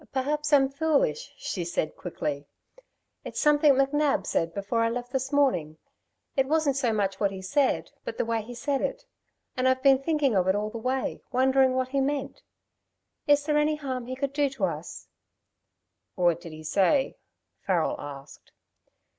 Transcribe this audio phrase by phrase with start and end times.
[0.11, 2.47] "Perhaps I'm foolish," she said quickly.
[3.23, 5.77] "It's something McNab said before I left this morning.
[6.35, 9.05] It wasn't so much what he said, but the way he said it.
[9.55, 12.41] And I've been thinking of it all the way wondering what he meant.
[13.27, 15.07] Is there any harm he could do us?"
[16.15, 17.15] "What did he say?"
[17.59, 18.53] Farrel asked.